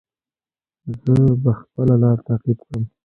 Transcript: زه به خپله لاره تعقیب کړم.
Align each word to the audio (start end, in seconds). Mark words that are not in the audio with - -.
زه 1.01 1.15
به 1.43 1.51
خپله 1.59 1.95
لاره 2.01 2.21
تعقیب 2.27 2.57
کړم. 2.65 2.83